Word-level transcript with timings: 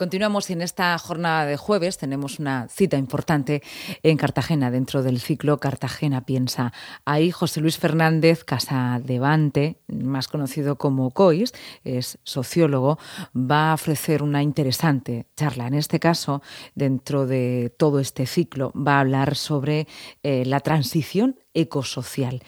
Continuamos 0.00 0.48
en 0.48 0.62
esta 0.62 0.96
jornada 0.96 1.44
de 1.44 1.58
jueves. 1.58 1.98
Tenemos 1.98 2.38
una 2.38 2.68
cita 2.70 2.96
importante 2.96 3.62
en 4.02 4.16
Cartagena, 4.16 4.70
dentro 4.70 5.02
del 5.02 5.20
ciclo 5.20 5.60
Cartagena 5.60 6.24
Piensa. 6.24 6.72
Ahí 7.04 7.30
José 7.30 7.60
Luis 7.60 7.76
Fernández 7.76 8.42
Casadevante, 8.42 9.76
más 9.88 10.26
conocido 10.26 10.76
como 10.76 11.10
COIS, 11.10 11.52
es 11.84 12.18
sociólogo, 12.22 12.98
va 13.36 13.72
a 13.72 13.74
ofrecer 13.74 14.22
una 14.22 14.42
interesante 14.42 15.26
charla. 15.36 15.66
En 15.66 15.74
este 15.74 16.00
caso, 16.00 16.40
dentro 16.74 17.26
de 17.26 17.70
todo 17.76 18.00
este 18.00 18.24
ciclo, 18.24 18.72
va 18.72 18.96
a 18.96 19.00
hablar 19.00 19.36
sobre 19.36 19.86
eh, 20.22 20.46
la 20.46 20.60
transición 20.60 21.36
ecosocial. 21.54 22.42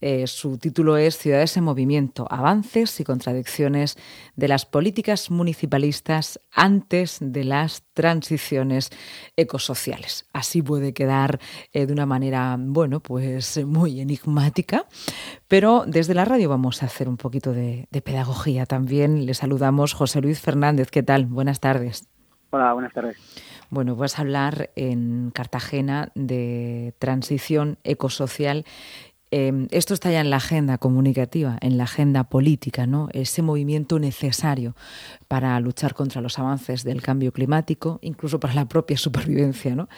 Eh, 0.00 0.26
su 0.26 0.58
título 0.58 0.96
es 0.96 1.18
Ciudades 1.18 1.56
en 1.56 1.64
Movimiento, 1.64 2.26
avances 2.30 2.98
y 3.00 3.04
contradicciones 3.04 3.96
de 4.36 4.48
las 4.48 4.66
políticas 4.66 5.30
municipalistas 5.30 6.40
antes 6.52 7.18
de 7.20 7.44
las 7.44 7.84
transiciones 7.94 8.90
ecosociales. 9.36 10.26
Así 10.32 10.62
puede 10.62 10.92
quedar 10.92 11.40
eh, 11.72 11.86
de 11.86 11.92
una 11.92 12.06
manera, 12.06 12.56
bueno, 12.58 13.00
pues 13.00 13.64
muy 13.64 14.00
enigmática, 14.00 14.86
pero 15.48 15.84
desde 15.86 16.14
la 16.14 16.24
radio 16.24 16.48
vamos 16.48 16.82
a 16.82 16.86
hacer 16.86 17.08
un 17.08 17.16
poquito 17.16 17.52
de, 17.52 17.88
de 17.90 18.02
pedagogía 18.02 18.66
también. 18.66 19.26
Le 19.26 19.34
saludamos 19.34 19.94
José 19.94 20.20
Luis 20.20 20.40
Fernández. 20.40 20.90
¿Qué 20.90 21.02
tal? 21.02 21.26
Buenas 21.26 21.60
tardes. 21.60 22.08
Hola, 22.50 22.72
buenas 22.72 22.92
tardes. 22.92 23.16
Bueno, 23.70 23.96
vas 23.96 24.18
a 24.18 24.22
hablar 24.22 24.70
en 24.76 25.30
Cartagena 25.34 26.10
de 26.14 26.94
transición 26.98 27.78
ecosocial. 27.84 28.64
Em, 29.30 29.68
esto 29.70 29.92
está 29.92 30.10
ya 30.10 30.22
en 30.22 30.30
la 30.30 30.36
agenda 30.36 30.78
comunicativa, 30.78 31.58
en 31.60 31.76
la 31.76 31.84
agenda 31.84 32.24
política, 32.24 32.86
¿no? 32.86 33.10
Ese 33.12 33.42
movimiento 33.42 33.98
necesario 33.98 34.74
para 35.28 35.60
luchar 35.60 35.92
contra 35.92 36.22
los 36.22 36.38
avances 36.38 36.82
del 36.82 37.02
cambio 37.02 37.30
climático, 37.30 37.98
incluso 38.00 38.40
para 38.40 38.54
la 38.54 38.66
propia 38.66 38.96
supervivencia, 38.96 39.74
¿no? 39.74 39.90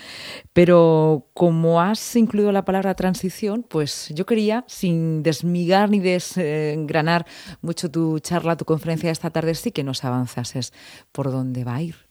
Pero 0.52 1.28
como 1.32 1.80
has 1.80 2.16
incluido 2.16 2.50
la 2.50 2.64
palabra 2.64 2.96
transición, 2.96 3.64
pues 3.68 4.08
yo 4.16 4.26
quería, 4.26 4.64
sin 4.66 5.22
desmigar 5.22 5.90
ni 5.90 6.00
desgranar 6.00 7.24
mucho 7.62 7.88
tu 7.88 8.18
charla, 8.18 8.56
tu 8.56 8.64
conferencia 8.64 9.06
de 9.10 9.12
esta 9.12 9.30
tarde, 9.30 9.54
sí 9.54 9.70
que 9.70 9.84
nos 9.84 10.04
avanzases 10.04 10.72
por 11.12 11.30
dónde 11.30 11.62
va 11.62 11.76
a 11.76 11.82
ir. 11.82 12.09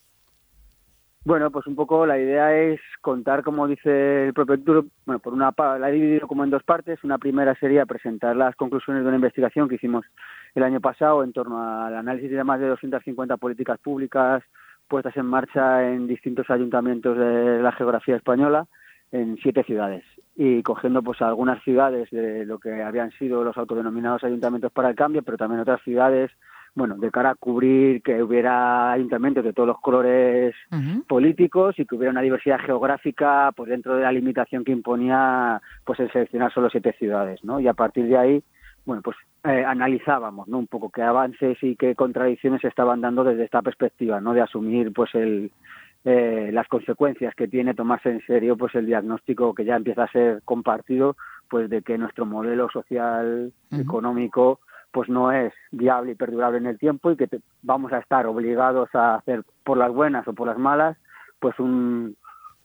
Bueno, 1.30 1.52
pues 1.52 1.68
un 1.68 1.76
poco 1.76 2.08
la 2.08 2.18
idea 2.18 2.58
es 2.58 2.82
contar, 3.02 3.44
como 3.44 3.68
dice 3.68 4.26
el 4.26 4.34
propio 4.34 4.84
bueno, 5.06 5.20
por 5.20 5.32
una 5.32 5.54
la 5.78 5.88
he 5.88 5.94
dividido 5.94 6.28
como 6.28 6.44
en 6.44 6.50
dos 6.50 6.64
partes. 6.64 7.04
Una 7.04 7.20
primera 7.20 7.54
sería 7.54 7.86
presentar 7.86 8.36
las 8.36 8.56
conclusiones 8.56 9.04
de 9.04 9.10
una 9.10 9.18
investigación 9.18 9.70
que 9.70 9.76
hicimos 9.76 10.08
el 10.56 10.64
año 10.64 10.82
pasado 10.82 11.24
en 11.24 11.32
torno 11.32 11.62
al 11.62 11.96
análisis 11.96 12.32
de 12.32 12.44
más 12.44 12.60
de 12.60 12.70
250 12.70 13.38
políticas 13.38 13.78
públicas 13.78 14.42
puestas 14.88 15.16
en 15.18 15.28
marcha 15.28 15.88
en 15.88 16.08
distintos 16.08 16.50
ayuntamientos 16.50 17.16
de 17.16 17.62
la 17.62 17.74
geografía 17.74 18.16
española 18.16 18.66
en 19.12 19.38
siete 19.38 19.64
ciudades 19.66 20.04
y 20.36 20.64
cogiendo 20.64 21.04
pues 21.04 21.22
algunas 21.22 21.64
ciudades 21.64 22.10
de 22.10 22.44
lo 22.44 22.58
que 22.58 22.82
habían 22.82 23.12
sido 23.12 23.44
los 23.44 23.56
autodenominados 23.56 24.24
ayuntamientos 24.24 24.72
para 24.72 24.90
el 24.90 24.96
cambio, 24.96 25.22
pero 25.22 25.38
también 25.38 25.62
otras 25.62 25.84
ciudades 25.84 26.32
bueno, 26.76 26.96
de 26.98 27.12
cara 27.12 27.32
a 27.32 27.36
cubrir 27.36 28.02
que 28.02 28.22
hubiera 28.22 28.92
ayuntamientos 28.92 29.44
de 29.44 29.54
todos 29.54 29.68
los 29.68 29.80
colores 29.80 30.56
políticos 31.08 31.78
y 31.78 31.86
que 31.86 31.96
hubiera 31.96 32.12
una 32.12 32.22
diversidad 32.22 32.60
geográfica 32.60 33.52
pues 33.56 33.70
dentro 33.70 33.96
de 33.96 34.04
la 34.04 34.12
limitación 34.12 34.64
que 34.64 34.72
imponía 34.72 35.62
pues 35.86 36.00
el 36.00 36.12
seleccionar 36.12 36.54
solo 36.54 36.70
siete 36.70 36.94
ciudades, 36.94 37.44
¿no? 37.44 37.60
Y 37.60 37.68
a 37.68 37.74
partir 37.74 38.08
de 38.08 38.18
ahí, 38.18 38.44
bueno, 38.86 39.02
pues 39.02 39.18
eh, 39.44 39.64
analizábamos, 39.66 40.48
¿no? 40.48 40.60
Un 40.60 40.68
poco 40.68 40.90
qué 40.90 41.02
avances 41.02 41.58
y 41.62 41.76
qué 41.76 41.96
contradicciones 41.96 42.62
se 42.62 42.68
estaban 42.68 43.02
dando 43.02 43.24
desde 43.24 43.46
esta 43.46 43.62
perspectiva, 43.62 44.22
¿no? 44.22 44.34
De 44.34 44.42
asumir 44.42 44.92
pues 44.94 45.14
el 45.16 45.52
eh, 46.06 46.50
las 46.54 46.68
consecuencias 46.70 47.36
que 47.36 47.50
tiene 47.50 47.74
tomarse 47.74 48.10
en 48.10 48.26
serio 48.26 48.56
pues 48.56 48.74
el 48.76 48.86
diagnóstico 48.86 49.54
que 49.54 49.66
ya 49.66 49.76
empieza 49.76 50.04
a 50.04 50.12
ser 50.12 50.42
compartido 50.46 51.18
pues 51.50 51.70
de 51.70 51.82
que 51.82 51.98
nuestro 51.98 52.26
modelo 52.26 52.70
social 52.70 53.52
económico 53.70 54.62
pues 54.92 55.10
no 55.10 55.32
es 55.32 55.54
viable 55.72 56.12
y 56.12 56.16
perdurable 56.16 56.58
en 56.58 56.66
el 56.66 56.80
tiempo 56.80 57.12
y 57.12 57.16
que 57.16 57.28
vamos 57.62 57.94
a 57.94 58.00
estar 58.00 58.26
obligados 58.26 58.90
a 58.94 59.16
hacer 59.16 59.44
por 59.64 59.78
las 59.78 59.92
buenas 59.92 60.28
o 60.28 60.34
por 60.34 60.48
las 60.48 60.58
malas 60.58 60.98
pues 61.40 61.58
un, 61.60 62.16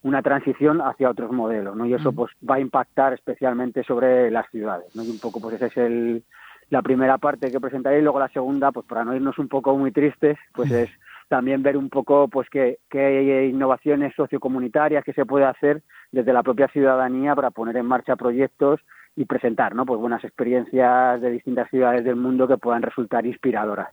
una 0.02 0.22
transición 0.22 0.80
hacia 0.80 1.10
otros 1.10 1.32
modelos 1.32 1.76
no 1.76 1.86
y 1.86 1.94
eso 1.94 2.12
pues 2.12 2.32
va 2.48 2.56
a 2.56 2.60
impactar 2.60 3.12
especialmente 3.12 3.82
sobre 3.84 4.30
las 4.30 4.48
ciudades 4.50 4.94
no 4.96 5.02
y 5.02 5.10
un 5.10 5.18
poco 5.18 5.40
pues 5.40 5.56
esa 5.56 5.66
es 5.66 5.76
el 5.76 6.24
la 6.70 6.82
primera 6.82 7.18
parte 7.18 7.50
que 7.50 7.60
presentaré 7.60 7.98
y 7.98 8.02
luego 8.02 8.18
la 8.18 8.28
segunda 8.28 8.72
pues 8.72 8.86
para 8.86 9.04
no 9.04 9.14
irnos 9.14 9.38
un 9.38 9.48
poco 9.48 9.76
muy 9.76 9.92
tristes 9.92 10.38
pues 10.52 10.70
es 10.70 10.90
también 11.28 11.62
ver 11.62 11.76
un 11.76 11.90
poco 11.90 12.28
pues 12.28 12.48
qué, 12.50 12.78
qué 12.90 13.46
innovaciones 13.46 14.14
sociocomunitarias 14.14 15.04
que 15.04 15.12
se 15.12 15.26
puede 15.26 15.44
hacer 15.44 15.82
desde 16.12 16.32
la 16.32 16.42
propia 16.42 16.68
ciudadanía 16.68 17.34
para 17.34 17.50
poner 17.50 17.76
en 17.76 17.86
marcha 17.86 18.16
proyectos 18.16 18.80
y 19.16 19.24
presentar 19.26 19.74
¿no? 19.74 19.86
pues 19.86 20.00
buenas 20.00 20.24
experiencias 20.24 21.20
de 21.20 21.30
distintas 21.30 21.70
ciudades 21.70 22.04
del 22.04 22.16
mundo 22.16 22.48
que 22.48 22.58
puedan 22.58 22.82
resultar 22.82 23.24
inspiradoras. 23.26 23.88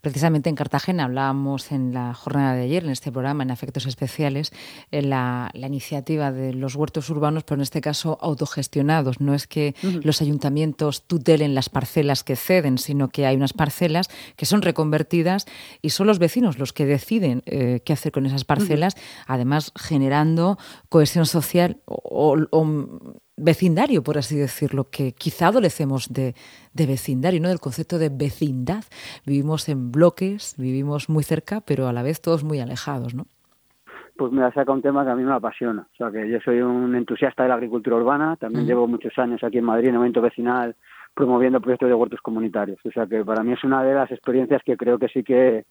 Precisamente 0.00 0.48
en 0.48 0.56
Cartagena 0.56 1.04
hablábamos 1.04 1.70
en 1.72 1.92
la 1.92 2.14
jornada 2.14 2.54
de 2.54 2.62
ayer, 2.62 2.84
en 2.84 2.90
este 2.90 3.12
programa, 3.12 3.42
en 3.42 3.50
Efectos 3.50 3.86
Especiales, 3.86 4.52
en 4.90 5.10
la, 5.10 5.50
iniciativa 5.54 6.32
de 6.32 6.54
los 6.54 6.74
huertos 6.74 7.10
urbanos, 7.10 7.44
pero 7.44 7.56
en 7.56 7.62
este 7.62 7.80
caso 7.80 8.18
autogestionados. 8.20 9.20
No 9.20 9.34
es 9.34 9.46
que 9.46 9.74
los 10.02 10.22
ayuntamientos 10.22 11.06
tutelen 11.06 11.54
las 11.54 11.68
parcelas 11.68 12.24
que 12.24 12.36
ceden, 12.36 12.78
sino 12.78 13.08
que 13.08 13.26
hay 13.26 13.36
unas 13.36 13.52
parcelas 13.52 14.08
que 14.36 14.46
son 14.46 14.62
reconvertidas 14.62 15.46
y 15.82 15.90
son 15.90 16.06
los 16.06 16.18
vecinos 16.18 16.58
los 16.58 16.72
que 16.72 16.86
deciden 16.86 17.42
eh, 17.46 17.80
qué 17.84 17.92
hacer 17.92 18.12
con 18.12 18.26
esas 18.26 18.44
parcelas, 18.44 18.94
además 19.26 19.72
generando 19.76 20.56
cohesión 20.88 21.26
social 21.26 21.80
o 21.86 22.36
vecindario, 23.36 24.02
por 24.02 24.18
así 24.18 24.36
decirlo, 24.36 24.88
que 24.90 25.12
quizá 25.12 25.48
adolecemos 25.48 26.12
de, 26.12 26.34
de 26.72 26.86
vecindario, 26.86 27.40
¿no? 27.40 27.48
del 27.48 27.60
concepto 27.60 27.98
de 27.98 28.08
vecindad. 28.08 28.84
Vivimos 29.26 29.68
en 29.68 29.92
bloques, 29.92 30.54
vivimos 30.58 31.08
muy 31.08 31.22
cerca, 31.22 31.60
pero 31.60 31.88
a 31.88 31.92
la 31.92 32.02
vez 32.02 32.20
todos 32.20 32.44
muy 32.44 32.60
alejados, 32.60 33.14
¿no? 33.14 33.26
Pues 34.16 34.32
me 34.32 34.42
ha 34.42 34.48
sacado 34.48 34.72
un 34.72 34.82
tema 34.82 35.04
que 35.04 35.10
a 35.10 35.14
mí 35.14 35.24
me 35.24 35.34
apasiona. 35.34 35.86
O 35.92 35.96
sea, 35.96 36.10
que 36.10 36.26
yo 36.28 36.38
soy 36.40 36.62
un 36.62 36.94
entusiasta 36.94 37.42
de 37.42 37.50
la 37.50 37.56
agricultura 37.56 37.96
urbana, 37.96 38.36
también 38.36 38.64
llevo 38.64 38.88
muchos 38.88 39.12
años 39.18 39.44
aquí 39.44 39.58
en 39.58 39.64
Madrid, 39.64 39.88
en 39.88 39.96
evento 39.96 40.22
vecinal, 40.22 40.74
promoviendo 41.14 41.60
proyectos 41.60 41.90
de 41.90 41.94
huertos 41.94 42.20
comunitarios. 42.22 42.78
O 42.86 42.90
sea, 42.90 43.06
que 43.06 43.22
para 43.22 43.42
mí 43.42 43.52
es 43.52 43.62
una 43.62 43.82
de 43.82 43.92
las 43.92 44.10
experiencias 44.10 44.62
que 44.64 44.78
creo 44.78 44.98
que 44.98 45.08
sí 45.08 45.22
que 45.22 45.66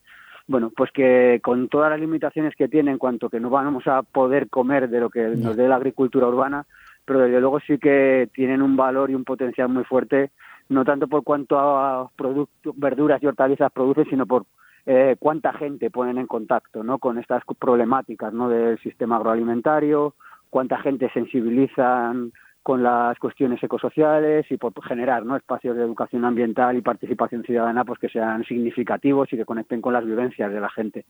bueno, 0.47 0.71
pues 0.75 0.91
que 0.91 1.39
con 1.43 1.69
todas 1.69 1.89
las 1.89 1.99
limitaciones 1.99 2.53
que 2.55 2.67
tiene 2.67 2.91
en 2.91 2.99
cuanto 2.99 3.29
que 3.29 3.39
no 3.39 3.49
vamos 3.49 3.87
a 3.87 4.03
poder 4.03 4.47
comer 4.49 4.89
de 4.89 4.99
lo 4.99 5.09
que 5.09 5.29
nos 5.29 5.57
dé 5.57 5.67
la 5.67 5.77
agricultura 5.77 6.27
urbana, 6.27 6.67
pero 7.05 7.19
desde 7.19 7.39
luego 7.39 7.59
sí 7.61 7.77
que 7.77 8.29
tienen 8.33 8.61
un 8.61 8.75
valor 8.75 9.11
y 9.11 9.15
un 9.15 9.23
potencial 9.23 9.69
muy 9.69 9.83
fuerte, 9.83 10.31
no 10.69 10.83
tanto 10.83 11.07
por 11.07 11.23
cuánto 11.23 11.59
a 11.59 12.09
productos, 12.15 12.73
verduras 12.77 13.21
y 13.21 13.27
hortalizas 13.27 13.71
producen, 13.71 14.05
sino 14.09 14.25
por 14.25 14.45
eh, 14.85 15.15
cuánta 15.19 15.53
gente 15.53 15.89
ponen 15.89 16.17
en 16.17 16.27
contacto 16.27 16.83
¿no? 16.83 16.99
con 16.99 17.17
estas 17.17 17.43
problemáticas 17.59 18.33
¿no? 18.33 18.49
del 18.49 18.79
sistema 18.79 19.17
agroalimentario, 19.17 20.15
cuánta 20.49 20.77
gente 20.79 21.09
sensibilizan 21.13 22.31
con 22.65 22.81
las 22.81 23.17
cuestiones 23.19 23.61
ecosociales 23.61 24.45
y 24.49 24.57
por 24.57 24.73
generar 24.83 25.23
¿no? 25.23 25.35
espacios 25.35 25.75
de 25.75 25.83
educación 25.83 26.25
ambiental 26.25 26.75
y 26.75 26.81
participación 26.81 27.43
ciudadana 27.43 27.85
pues 27.85 27.99
que 27.99 28.09
sean 28.09 28.43
significativos 28.43 29.31
y 29.31 29.37
que 29.37 29.45
conecten 29.45 29.81
con 29.81 29.93
las 29.93 30.03
vivencias 30.03 30.51
de 30.51 30.59
la 30.59 30.69
gente. 30.71 31.05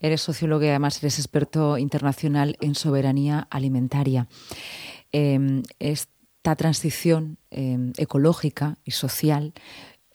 Eres 0.00 0.22
sociólogo 0.22 0.64
y 0.64 0.68
además 0.68 1.02
eres 1.02 1.18
experto 1.18 1.76
internacional 1.76 2.56
en 2.62 2.74
soberanía 2.74 3.46
alimentaria. 3.50 4.26
Em, 5.12 5.62
esta 5.78 6.56
transición 6.56 7.38
em, 7.50 7.92
ecológica 7.96 8.78
y 8.84 8.92
social 8.92 9.52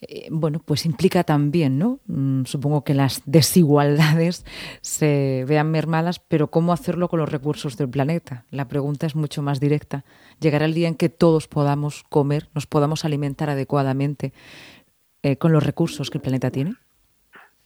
eh, 0.00 0.28
bueno, 0.30 0.60
pues 0.62 0.84
implica 0.84 1.24
también, 1.24 1.78
¿no? 1.78 2.00
Mm, 2.06 2.44
supongo 2.44 2.84
que 2.84 2.92
las 2.92 3.22
desigualdades 3.24 4.44
se 4.82 5.44
vean 5.48 5.70
mermadas, 5.70 6.18
pero 6.18 6.50
¿cómo 6.50 6.72
hacerlo 6.72 7.08
con 7.08 7.18
los 7.18 7.30
recursos 7.30 7.76
del 7.76 7.88
planeta? 7.88 8.44
La 8.50 8.68
pregunta 8.68 9.06
es 9.06 9.16
mucho 9.16 9.42
más 9.42 9.58
directa. 9.58 10.04
¿Llegará 10.38 10.66
el 10.66 10.74
día 10.74 10.88
en 10.88 10.96
que 10.96 11.08
todos 11.08 11.48
podamos 11.48 12.04
comer, 12.10 12.50
nos 12.54 12.66
podamos 12.66 13.04
alimentar 13.04 13.48
adecuadamente 13.48 14.34
eh, 15.22 15.36
con 15.38 15.52
los 15.52 15.62
recursos 15.62 16.10
que 16.10 16.18
el 16.18 16.22
planeta 16.22 16.50
tiene? 16.50 16.76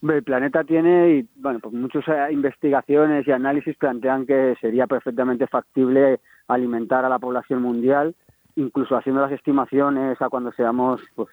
El 0.01 0.23
planeta 0.23 0.63
tiene, 0.63 1.09
y 1.11 1.29
bueno, 1.35 1.59
pues 1.59 1.73
muchas 1.75 2.07
eh, 2.07 2.33
investigaciones 2.33 3.27
y 3.27 3.31
análisis 3.31 3.77
plantean 3.77 4.25
que 4.25 4.55
sería 4.59 4.87
perfectamente 4.87 5.45
factible 5.45 6.19
alimentar 6.47 7.05
a 7.05 7.09
la 7.09 7.19
población 7.19 7.61
mundial, 7.61 8.15
incluso 8.55 8.97
haciendo 8.97 9.21
las 9.21 9.31
estimaciones 9.31 10.19
a 10.19 10.29
cuando 10.29 10.51
seamos 10.53 11.01
pues, 11.13 11.29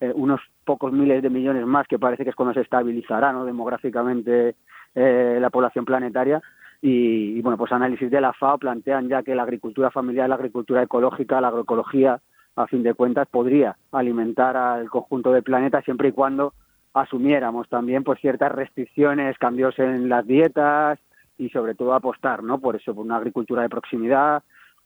eh, 0.00 0.12
unos 0.14 0.40
pocos 0.64 0.92
miles 0.92 1.22
de 1.22 1.30
millones 1.30 1.64
más, 1.66 1.86
que 1.88 1.98
parece 1.98 2.24
que 2.24 2.30
es 2.30 2.36
cuando 2.36 2.52
se 2.52 2.60
estabilizará 2.60 3.32
¿no? 3.32 3.46
demográficamente 3.46 4.56
eh, 4.94 5.38
la 5.40 5.48
población 5.48 5.86
planetaria. 5.86 6.42
Y, 6.84 7.40
bueno, 7.40 7.56
pues 7.56 7.70
análisis 7.72 8.10
de 8.10 8.20
la 8.20 8.32
FAO 8.32 8.58
plantean 8.58 9.08
ya 9.08 9.22
que 9.22 9.36
la 9.36 9.44
agricultura 9.44 9.90
familiar, 9.90 10.28
la 10.28 10.34
agricultura 10.34 10.82
ecológica, 10.82 11.40
la 11.40 11.48
agroecología, 11.48 12.20
a 12.56 12.66
fin 12.66 12.82
de 12.82 12.92
cuentas, 12.92 13.28
podría 13.28 13.76
alimentar 13.92 14.56
al 14.56 14.90
conjunto 14.90 15.32
del 15.32 15.44
planeta 15.44 15.80
siempre 15.82 16.08
y 16.08 16.12
cuando 16.12 16.52
asumiéramos 16.94 17.68
también 17.68 18.04
pues 18.04 18.20
ciertas 18.20 18.52
restricciones, 18.52 19.38
cambios 19.38 19.78
en 19.78 20.08
las 20.08 20.26
dietas 20.26 20.98
y 21.38 21.48
sobre 21.50 21.74
todo 21.74 21.94
apostar, 21.94 22.42
¿no? 22.42 22.58
Por 22.58 22.76
eso, 22.76 22.94
por 22.94 23.04
una 23.04 23.16
agricultura 23.16 23.62
de 23.62 23.68
proximidad, 23.68 24.42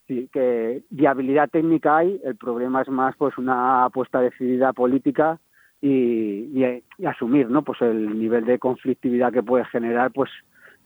que 0.07 0.83
viabilidad 0.91 1.51
técnica 1.51 1.97
hay, 1.99 2.21
el 2.25 2.37
problema 2.37 2.83
es 2.83 2.89
más 2.89 3.17
pues 3.17 3.37
una 3.39 3.85
apuesta 3.85 4.21
decidida 4.21 4.73
política 4.73 5.41
y, 5.83 6.65
asumir, 7.05 7.51
¿no? 7.51 7.63
Pues 7.63 7.83
el 7.83 8.19
nivel 8.19 8.45
de 8.45 8.59
conflictividad 8.59 9.33
que 9.33 9.43
puede 9.43 9.65
generar, 9.67 10.13
pues 10.13 10.31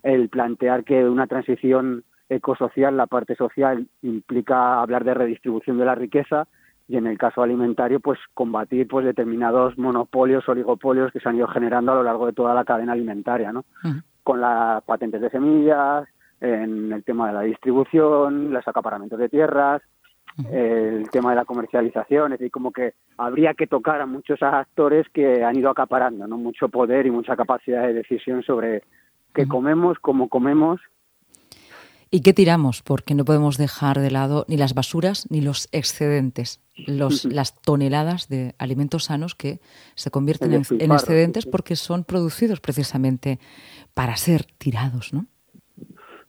el 0.02 0.28
plantear 0.30 0.84
que 0.84 1.04
una 1.04 1.26
transición 1.26 2.04
ecosocial, 2.28 2.96
la 2.96 3.06
parte 3.06 3.34
social, 3.34 3.86
implica 4.02 4.80
hablar 4.80 5.04
de 5.04 5.14
redistribución 5.14 5.78
de 5.78 5.84
la 5.84 5.94
riqueza 5.94 6.46
y 6.90 6.96
en 6.96 7.06
el 7.06 7.16
caso 7.16 7.40
alimentario, 7.40 8.00
pues 8.00 8.18
combatir 8.34 8.88
pues 8.88 9.06
determinados 9.06 9.78
monopolios, 9.78 10.48
oligopolios 10.48 11.12
que 11.12 11.20
se 11.20 11.28
han 11.28 11.36
ido 11.36 11.46
generando 11.46 11.92
a 11.92 11.94
lo 11.94 12.02
largo 12.02 12.26
de 12.26 12.32
toda 12.32 12.52
la 12.52 12.64
cadena 12.64 12.94
alimentaria, 12.94 13.52
¿no? 13.52 13.64
Con 14.24 14.40
las 14.40 14.82
patentes 14.82 15.20
de 15.20 15.30
semillas, 15.30 16.08
en 16.40 16.92
el 16.92 17.04
tema 17.04 17.28
de 17.28 17.34
la 17.34 17.42
distribución, 17.42 18.52
los 18.52 18.66
acaparamientos 18.66 19.20
de 19.20 19.28
tierras, 19.28 19.82
el 20.50 21.08
tema 21.10 21.30
de 21.30 21.36
la 21.36 21.44
comercialización, 21.44 22.32
es 22.32 22.40
decir, 22.40 22.50
como 22.50 22.72
que 22.72 22.94
habría 23.18 23.54
que 23.54 23.68
tocar 23.68 24.00
a 24.00 24.06
muchos 24.06 24.42
actores 24.42 25.06
que 25.10 25.44
han 25.44 25.56
ido 25.56 25.70
acaparando, 25.70 26.26
¿no? 26.26 26.38
Mucho 26.38 26.68
poder 26.68 27.06
y 27.06 27.12
mucha 27.12 27.36
capacidad 27.36 27.86
de 27.86 27.94
decisión 27.94 28.42
sobre 28.42 28.82
qué 29.32 29.46
comemos, 29.46 30.00
cómo 30.00 30.28
comemos 30.28 30.80
¿Y 32.12 32.22
qué 32.22 32.32
tiramos? 32.32 32.82
Porque 32.82 33.14
no 33.14 33.24
podemos 33.24 33.56
dejar 33.56 33.98
de 33.98 34.10
lado 34.10 34.44
ni 34.48 34.56
las 34.56 34.74
basuras 34.74 35.30
ni 35.30 35.40
los 35.40 35.68
excedentes, 35.70 36.60
los, 36.74 37.24
las 37.24 37.60
toneladas 37.62 38.28
de 38.28 38.54
alimentos 38.58 39.04
sanos 39.04 39.36
que 39.36 39.60
se 39.94 40.10
convierten 40.10 40.52
en, 40.52 40.60
excedentes 40.60 41.46
porque 41.46 41.76
son 41.76 42.02
producidos 42.02 42.60
precisamente 42.60 43.38
para 43.94 44.16
ser 44.16 44.42
tirados, 44.58 45.14
¿no? 45.14 45.26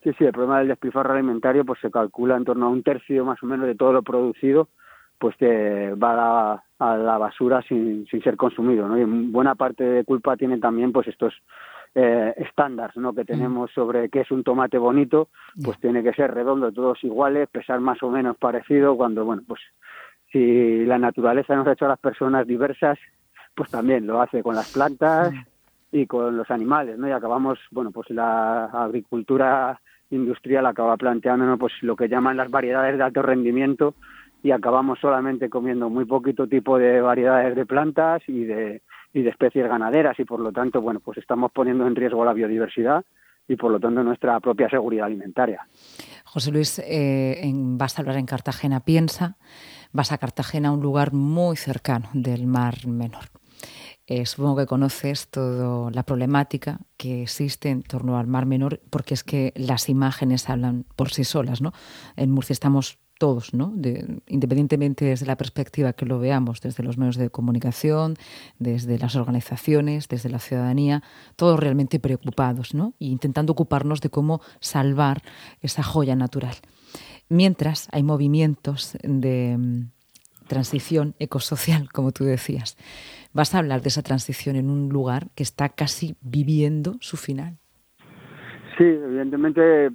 Sí, 0.03 0.11
sí, 0.17 0.23
el 0.23 0.31
problema 0.31 0.59
del 0.59 0.67
despilfarro 0.67 1.13
alimentario 1.13 1.65
pues 1.65 1.79
se 1.79 1.89
calcula 1.89 2.37
en 2.37 2.45
torno 2.45 2.67
a 2.67 2.69
un 2.69 2.83
tercio 2.83 3.25
más 3.25 3.41
o 3.41 3.47
menos 3.47 3.65
de 3.65 3.75
todo 3.75 3.93
lo 3.93 4.03
producido 4.03 4.69
pues 5.17 5.35
que 5.35 5.93
va 5.93 6.63
a 6.79 6.97
la, 6.97 7.17
basura 7.19 7.61
sin, 7.67 8.07
sin, 8.07 8.23
ser 8.23 8.37
consumido, 8.37 8.87
¿no? 8.87 8.97
Y 8.97 9.03
buena 9.03 9.53
parte 9.53 9.83
de 9.83 10.03
culpa 10.03 10.35
tienen 10.35 10.59
también 10.59 10.91
pues 10.91 11.07
estos 11.07 11.33
eh, 11.93 12.33
estándares 12.37 12.95
¿no? 12.97 13.13
que 13.13 13.23
mm. 13.23 13.25
tenemos 13.25 13.71
sobre 13.71 14.09
qué 14.09 14.21
es 14.21 14.31
un 14.31 14.43
tomate 14.43 14.77
bonito, 14.77 15.29
pues 15.63 15.79
tiene 15.79 16.03
que 16.03 16.13
ser 16.13 16.33
redondo, 16.33 16.71
todos 16.71 17.03
iguales, 17.03 17.49
pesar 17.49 17.79
más 17.79 18.01
o 18.03 18.09
menos 18.09 18.37
parecido, 18.37 18.95
cuando, 18.95 19.25
bueno, 19.25 19.43
pues 19.47 19.61
si 20.31 20.85
la 20.85 20.97
naturaleza 20.97 21.55
nos 21.55 21.67
ha 21.67 21.73
hecho 21.73 21.85
a 21.85 21.89
las 21.89 21.99
personas 21.99 22.47
diversas, 22.47 22.97
pues 23.53 23.69
también 23.69 24.07
lo 24.07 24.21
hace 24.21 24.41
con 24.41 24.55
las 24.55 24.71
plantas 24.71 25.33
y 25.91 26.07
con 26.07 26.37
los 26.37 26.49
animales, 26.49 26.97
¿no? 26.97 27.07
Y 27.07 27.11
acabamos, 27.11 27.59
bueno, 27.71 27.91
pues 27.91 28.09
la 28.09 28.65
agricultura 28.65 29.79
industrial 30.09 30.65
acaba 30.65 30.97
planteándonos 30.97 31.59
pues 31.59 31.73
lo 31.81 31.95
que 31.95 32.07
llaman 32.07 32.37
las 32.37 32.49
variedades 32.49 32.97
de 32.97 33.03
alto 33.03 33.21
rendimiento 33.21 33.95
y 34.43 34.51
acabamos 34.51 34.99
solamente 34.99 35.49
comiendo 35.49 35.89
muy 35.89 36.05
poquito 36.05 36.47
tipo 36.47 36.77
de 36.77 37.01
variedades 37.01 37.55
de 37.55 37.65
plantas 37.65 38.21
y 38.27 38.43
de 38.43 38.81
y 39.13 39.21
de 39.21 39.29
especies 39.29 39.67
ganaderas 39.67 40.19
y 40.19 40.25
por 40.25 40.39
lo 40.39 40.51
tanto, 40.51 40.81
bueno, 40.81 40.99
pues 40.99 41.17
estamos 41.17 41.51
poniendo 41.51 41.85
en 41.85 41.95
riesgo 41.95 42.23
la 42.23 42.33
biodiversidad 42.33 43.03
y 43.47 43.55
por 43.55 43.71
lo 43.71 43.79
tanto 43.79 44.03
nuestra 44.03 44.39
propia 44.39 44.69
seguridad 44.69 45.07
alimentaria. 45.07 45.67
José 46.23 46.51
Luis, 46.51 46.79
eh, 46.79 47.41
en, 47.43 47.77
vas 47.77 47.97
a 47.97 48.01
hablar 48.01 48.17
en 48.17 48.25
Cartagena, 48.25 48.81
piensa, 48.81 49.37
vas 49.91 50.11
a 50.11 50.17
Cartagena, 50.17 50.71
un 50.71 50.81
lugar 50.81 51.11
muy 51.11 51.57
cercano 51.57 52.09
del 52.13 52.47
Mar 52.47 52.87
Menor. 52.87 53.25
Eh, 54.07 54.25
supongo 54.25 54.57
que 54.57 54.65
conoces 54.65 55.29
toda 55.29 55.91
la 55.91 56.03
problemática 56.03 56.79
que 56.97 57.23
existe 57.23 57.69
en 57.69 57.83
torno 57.83 58.17
al 58.17 58.27
Mar 58.27 58.45
Menor, 58.45 58.81
porque 58.89 59.13
es 59.13 59.23
que 59.23 59.53
las 59.55 59.89
imágenes 59.89 60.49
hablan 60.49 60.85
por 60.95 61.11
sí 61.11 61.23
solas, 61.23 61.61
¿no? 61.61 61.71
En 62.15 62.31
Murcia 62.31 62.53
estamos 62.53 62.99
todos, 63.21 63.53
¿no? 63.53 63.71
independientemente 64.27 65.05
desde 65.05 65.27
la 65.27 65.35
perspectiva 65.35 65.93
que 65.93 66.07
lo 66.07 66.17
veamos, 66.17 66.59
desde 66.59 66.81
los 66.81 66.97
medios 66.97 67.17
de 67.17 67.29
comunicación, 67.29 68.15
desde 68.57 68.97
las 68.97 69.15
organizaciones, 69.15 70.07
desde 70.07 70.31
la 70.31 70.39
ciudadanía, 70.39 71.03
todos 71.35 71.59
realmente 71.59 71.99
preocupados, 71.99 72.73
¿no? 72.73 72.95
E 72.99 73.05
intentando 73.05 73.53
ocuparnos 73.53 74.01
de 74.01 74.09
cómo 74.09 74.41
salvar 74.59 75.21
esa 75.61 75.83
joya 75.83 76.15
natural. 76.15 76.55
Mientras 77.29 77.89
hay 77.91 78.01
movimientos 78.01 78.97
de 79.03 79.55
mm, 79.55 79.91
transición 80.47 81.13
ecosocial, 81.19 81.91
como 81.93 82.11
tú 82.13 82.23
decías. 82.23 82.75
Vas 83.33 83.53
a 83.53 83.59
hablar 83.59 83.83
de 83.83 83.89
esa 83.89 84.01
transición 84.01 84.55
en 84.55 84.67
un 84.71 84.89
lugar 84.89 85.27
que 85.35 85.43
está 85.43 85.69
casi 85.69 86.15
viviendo 86.21 86.95
su 87.01 87.17
final. 87.17 87.59
Sí, 88.79 88.83
evidentemente 88.83 89.91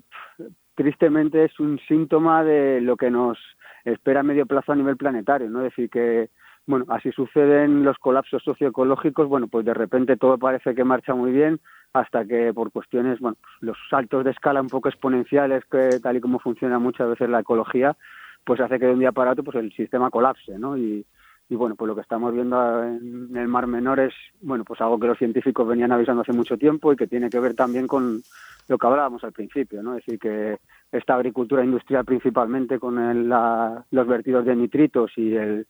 tristemente 0.77 1.45
es 1.45 1.59
un 1.59 1.81
síntoma 1.89 2.45
de 2.45 2.81
lo 2.81 2.97
que 2.97 3.11
nos 3.11 3.39
espera 3.85 4.21
a 4.21 4.23
medio 4.23 4.47
plazo 4.47 4.73
a 4.73 4.77
nivel 4.77 4.97
planetario, 4.97 5.51
¿no? 5.51 5.61
Es 5.61 5.73
decir, 5.73 5.91
que, 5.91 6.29
bueno, 6.67 6.85
así 6.89 7.11
suceden 7.13 7.83
los 7.85 7.99
colapsos 7.99 8.43
socioecológicos, 8.45 9.29
bueno, 9.29 9.49
pues 9.49 9.65
de 9.65 9.75
repente 9.75 10.17
todo 10.17 10.39
parece 10.39 10.75
que 10.75 10.85
marcha 10.85 11.15
muy 11.15 11.33
bien 11.33 11.61
hasta 11.93 12.25
que 12.27 12.53
por 12.53 12.71
cuestiones, 12.71 13.19
bueno, 13.21 13.39
los 13.61 13.77
saltos 13.89 14.25
de 14.25 14.31
escala 14.31 14.61
un 14.61 14.69
poco 14.69 14.89
exponenciales, 14.89 15.65
que 15.65 15.99
tal 16.03 16.17
y 16.17 16.21
como 16.21 16.39
funciona 16.39 16.79
muchas 16.79 17.09
veces 17.09 17.29
la 17.31 17.41
ecología, 17.41 17.97
pues 18.45 18.61
hace 18.61 18.79
que 18.79 18.87
de 18.87 18.93
un 18.93 19.01
día 19.01 19.13
para 19.13 19.33
otro 19.33 19.45
pues 19.45 19.57
el 19.57 19.73
sistema 19.73 20.11
colapse, 20.11 20.59
¿no? 20.59 20.77
Y, 20.77 21.07
y 21.49 21.55
bueno, 21.55 21.77
pues 21.77 21.87
lo 21.87 21.95
que 21.95 22.01
estamos 22.01 22.35
viendo 22.35 22.83
en 22.83 23.37
el 23.37 23.47
Mar 23.47 23.67
Menor 23.67 24.01
es, 24.01 24.15
bueno, 24.41 24.65
pues 24.65 24.81
algo 24.81 24.99
que 24.99 25.07
los 25.07 25.19
científicos 25.19 25.67
venían 25.67 25.93
avisando 25.93 26.23
hace 26.23 26.33
mucho 26.33 26.57
tiempo 26.57 26.93
y 26.93 26.97
que 26.97 27.07
tiene 27.07 27.31
que 27.31 27.39
ver 27.39 27.55
también 27.55 27.87
con 27.87 28.21
lo 28.69 28.79
que 28.79 28.87
hablábamos 28.87 29.23
al 29.23 29.33
principio, 29.33 29.81
¿no? 29.81 29.97
Es 29.97 30.05
decir, 30.05 30.19
que 30.19 30.59
esta 30.91 31.15
agricultura 31.15 31.65
industrial 31.65 32.05
principalmente 32.05 32.81
con 32.81 33.29
los 33.29 34.07
vertidos 34.07 34.45
de 34.45 34.57
nitritos 34.57 35.13
y, 35.17 35.37
el, 35.37 35.67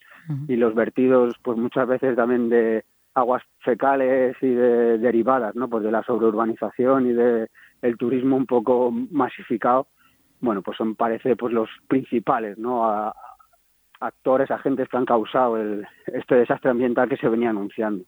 y 0.48 0.56
los 0.56 0.74
vertidos, 0.74 1.36
pues 1.42 1.58
muchas 1.58 1.86
veces 1.86 2.16
también 2.16 2.48
de 2.48 2.84
aguas 3.12 3.42
fecales 3.60 4.36
y 4.40 4.48
de 4.48 4.98
derivadas, 4.98 5.54
¿no? 5.56 5.68
Pues 5.68 5.84
de 5.84 5.90
la 5.90 6.02
sobreurbanización 6.04 7.10
y 7.10 7.12
de 7.12 7.48
el 7.82 7.96
turismo 7.98 8.36
un 8.36 8.46
poco 8.46 8.90
masificado, 8.90 9.88
bueno, 10.40 10.62
pues 10.62 10.78
son 10.78 10.94
parece 10.94 11.36
pues 11.36 11.52
los 11.52 11.68
principales, 11.88 12.56
¿no? 12.56 13.12
Actores, 14.00 14.50
agentes 14.50 14.88
que 14.88 14.96
han 14.96 15.04
causado 15.04 15.56
el, 15.56 15.86
este 16.06 16.36
desastre 16.36 16.70
ambiental 16.70 17.08
que 17.08 17.16
se 17.16 17.28
venía 17.28 17.50
anunciando. 17.50 18.04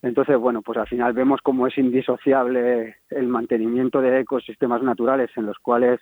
Entonces, 0.00 0.38
bueno, 0.38 0.62
pues 0.62 0.78
al 0.78 0.86
final 0.86 1.12
vemos 1.12 1.40
cómo 1.42 1.66
es 1.66 1.76
indisociable 1.76 2.96
el 3.10 3.28
mantenimiento 3.28 4.00
de 4.00 4.20
ecosistemas 4.20 4.82
naturales 4.82 5.30
en 5.36 5.44
los 5.44 5.58
cuales, 5.58 6.00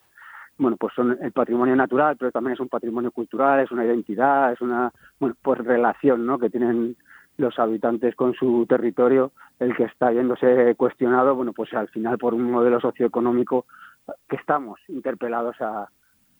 bueno, 0.58 0.76
pues 0.76 0.94
son 0.94 1.18
el 1.20 1.32
patrimonio 1.32 1.74
natural, 1.74 2.16
pero 2.16 2.30
también 2.30 2.54
es 2.54 2.60
un 2.60 2.68
patrimonio 2.68 3.10
cultural, 3.10 3.58
es 3.58 3.72
una 3.72 3.84
identidad, 3.84 4.52
es 4.52 4.60
una, 4.60 4.92
bueno, 5.18 5.34
pues 5.42 5.58
relación, 5.58 6.24
¿no? 6.24 6.38
Que 6.38 6.50
tienen 6.50 6.96
los 7.36 7.58
habitantes 7.58 8.14
con 8.14 8.32
su 8.34 8.64
territorio, 8.68 9.32
el 9.58 9.74
que 9.74 9.84
está 9.84 10.12
yéndose 10.12 10.74
cuestionado, 10.76 11.34
bueno, 11.34 11.52
pues 11.52 11.74
al 11.74 11.88
final 11.88 12.16
por 12.16 12.34
un 12.34 12.50
modelo 12.50 12.80
socioeconómico 12.80 13.66
que 14.28 14.36
estamos 14.36 14.78
interpelados 14.88 15.60
a, 15.60 15.88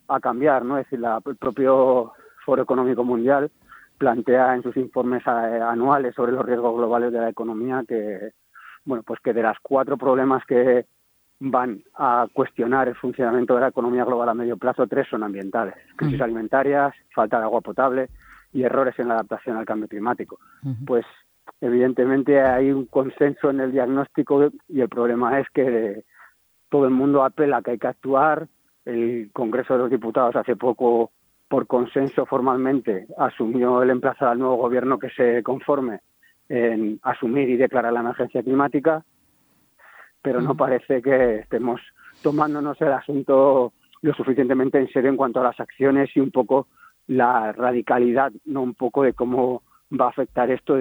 a 0.09 0.21
cambiar, 0.21 0.65
¿no? 0.65 0.79
Es 0.79 0.87
decir, 0.87 1.01
la, 1.01 1.21
el 1.25 1.37
propio 1.37 2.13
Foro 2.49 2.63
Económico 2.63 3.05
Mundial 3.05 3.51
plantea 3.99 4.55
en 4.55 4.63
sus 4.63 4.75
informes 4.79 5.23
eh, 5.27 5.31
anuales 5.31 6.15
sobre 6.15 6.33
los 6.33 6.47
riesgos 6.47 6.75
globales 6.75 7.13
de 7.13 7.21
la 7.21 7.29
economía 7.29 7.85
que, 7.87 8.31
bueno, 8.87 9.03
pues 9.03 9.21
que 9.21 9.35
de 9.35 9.43
las 9.43 9.59
cuatro 9.61 9.99
problemas 9.99 10.47
que 10.47 10.87
van 11.41 11.83
a 11.95 12.27
cuestionar 12.33 12.89
el 12.89 12.95
funcionamiento 12.95 13.55
de 13.55 13.61
la 13.61 13.69
economía 13.69 14.07
global 14.07 14.31
a 14.31 14.35
medio 14.35 14.57
plazo, 14.57 14.87
tres 14.87 15.07
son 15.11 15.25
ambientales. 15.25 15.75
Crisis 15.95 16.23
alimentarias, 16.23 16.95
falta 17.15 17.37
de 17.37 17.45
agua 17.45 17.61
potable 17.61 18.09
y 18.55 18.63
errores 18.63 18.99
en 18.99 19.09
la 19.09 19.15
adaptación 19.15 19.59
al 19.59 19.67
cambio 19.67 19.87
climático. 19.87 20.39
Pues 20.87 21.05
evidentemente 21.61 22.41
hay 22.41 22.73
un 22.73 22.87
consenso 22.87 23.51
en 23.51 23.61
el 23.61 23.73
diagnóstico 23.73 24.49
y 24.69 24.81
el 24.81 24.89
problema 24.89 25.39
es 25.39 25.51
que 25.51 26.03
todo 26.71 26.87
el 26.87 26.93
mundo 26.93 27.25
apela 27.25 27.61
que 27.61 27.73
hay 27.73 27.79
que 27.79 27.89
actuar. 27.89 28.49
El 28.87 29.29
Congreso 29.35 29.75
de 29.75 29.81
los 29.81 29.91
Diputados 29.91 30.35
hace 30.35 30.57
poco 30.57 31.13
por 31.49 31.67
consenso 31.67 32.27
formalmente 32.27 33.07
asumió 33.17 33.83
el 33.83 33.91
emplazar 33.91 34.29
al 34.29 34.39
nuevo 34.39 34.57
gobierno 34.57 34.99
que 34.99 35.11
se 35.11 35.43
conforme 35.43 36.01
en 36.49 36.99
asumir 37.03 37.49
y 37.49 37.57
declarar 37.57 37.93
la 37.93 38.01
emergencia 38.01 38.43
climática, 38.43 39.05
pero 40.23 40.41
no 40.41 40.55
parece 40.57 41.03
que 41.03 41.37
estemos 41.37 41.81
tomándonos 42.23 42.81
el 42.81 42.93
asunto 42.93 43.73
lo 44.03 44.15
suficientemente 44.15 44.79
en 44.79 44.89
serio 44.89 45.11
en 45.11 45.17
cuanto 45.17 45.41
a 45.41 45.45
las 45.45 45.59
acciones 45.59 46.11
y 46.15 46.21
un 46.21 46.31
poco 46.31 46.69
la 47.07 47.53
radicalidad, 47.53 48.33
no 48.45 48.63
un 48.63 48.75
poco 48.75 49.03
de 49.03 49.15
cómo 49.15 49.63
va 49.99 50.07
a 50.07 50.11
afectar 50.11 50.51
esto 50.51 50.77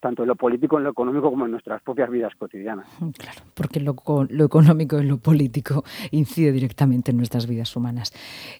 tanto 0.00 0.22
en 0.22 0.28
lo 0.28 0.36
político, 0.36 0.78
en 0.78 0.84
lo 0.84 0.90
económico, 0.90 1.30
como 1.30 1.44
en 1.44 1.52
nuestras 1.52 1.82
propias 1.82 2.10
vidas 2.10 2.32
cotidianas. 2.36 2.86
Mm, 3.00 3.10
claro, 3.10 3.40
porque 3.54 3.80
lo, 3.80 3.94
lo 4.28 4.44
económico 4.44 5.00
y 5.00 5.06
lo 5.06 5.18
político 5.18 5.84
incide 6.10 6.52
directamente 6.52 7.10
en 7.10 7.18
nuestras 7.18 7.46
vidas 7.46 7.74
humanas. 7.76 8.12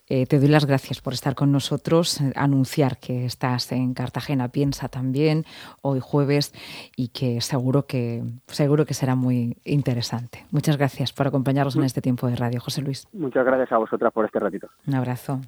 Eh, 0.08 0.26
te 0.26 0.38
doy 0.38 0.48
las 0.48 0.66
gracias 0.66 1.00
por 1.00 1.12
estar 1.12 1.34
con 1.34 1.50
nosotros, 1.52 2.20
eh, 2.20 2.32
anunciar 2.36 2.98
que 2.98 3.24
estás 3.24 3.72
en 3.72 3.94
Cartagena, 3.94 4.48
piensa 4.48 4.88
también 4.88 5.44
hoy 5.82 6.00
jueves 6.00 6.52
y 6.96 7.08
que 7.08 7.40
seguro 7.40 7.86
que 7.86 8.22
seguro 8.46 8.84
que 8.84 8.94
será 8.94 9.14
muy 9.14 9.56
interesante. 9.64 10.46
Muchas 10.50 10.76
gracias 10.76 11.12
por 11.12 11.26
acompañarnos 11.26 11.76
en 11.76 11.82
mm. 11.82 11.84
este 11.84 12.02
tiempo 12.02 12.26
de 12.26 12.36
radio, 12.36 12.60
José 12.60 12.82
Luis. 12.82 13.08
Muchas 13.12 13.44
gracias 13.44 13.72
a 13.72 13.78
vosotras 13.78 14.12
por 14.12 14.24
este 14.24 14.38
ratito. 14.38 14.68
Un 14.86 14.94
abrazo. 14.94 15.40